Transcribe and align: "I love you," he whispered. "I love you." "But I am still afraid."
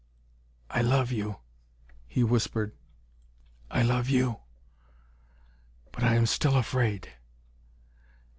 "I 0.71 0.81
love 0.81 1.11
you," 1.11 1.41
he 2.07 2.23
whispered. 2.23 2.73
"I 3.69 3.83
love 3.83 4.09
you." 4.09 4.39
"But 5.91 6.03
I 6.03 6.15
am 6.15 6.25
still 6.25 6.55
afraid." 6.57 7.09